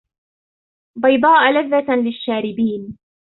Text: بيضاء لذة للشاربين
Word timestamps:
بيضاء 0.97 1.51
لذة 1.51 1.93
للشاربين 1.95 2.97